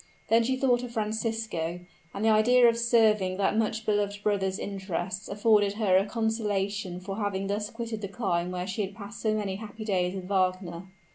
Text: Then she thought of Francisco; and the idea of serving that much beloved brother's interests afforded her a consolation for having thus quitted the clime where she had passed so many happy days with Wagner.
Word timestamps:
Then 0.29 0.41
she 0.43 0.55
thought 0.57 0.81
of 0.81 0.91
Francisco; 0.93 1.79
and 2.11 2.25
the 2.25 2.29
idea 2.29 2.67
of 2.67 2.75
serving 2.75 3.37
that 3.37 3.55
much 3.55 3.85
beloved 3.85 4.23
brother's 4.23 4.57
interests 4.57 5.29
afforded 5.29 5.73
her 5.73 5.95
a 5.95 6.07
consolation 6.07 6.99
for 6.99 7.17
having 7.17 7.45
thus 7.45 7.69
quitted 7.69 8.01
the 8.01 8.07
clime 8.07 8.49
where 8.49 8.65
she 8.65 8.81
had 8.81 8.95
passed 8.95 9.21
so 9.21 9.35
many 9.35 9.57
happy 9.57 9.85
days 9.85 10.15
with 10.15 10.25
Wagner. 10.27 10.87